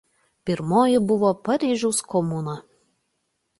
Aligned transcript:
Pirmoji 0.49 1.01
buvo 1.11 1.29
Paryžiaus 1.49 2.01
komuna. 2.13 2.59